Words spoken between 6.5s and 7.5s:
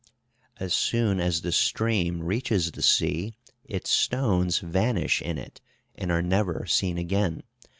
seen again.